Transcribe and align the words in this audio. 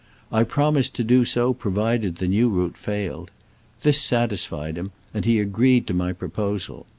I 0.31 0.41
promised 0.43 0.95
to 0.95 1.03
do 1.03 1.25
so 1.25 1.53
provided 1.53 2.15
the 2.15 2.27
new 2.27 2.49
route 2.49 2.75
failed. 2.75 3.29
This 3.83 4.01
satisfied 4.01 4.75
him, 4.75 4.89
and 5.13 5.25
he 5.25 5.37
agreed 5.39 5.85
to 5.85 5.93
my 5.93 6.11
proposal. 6.11 6.87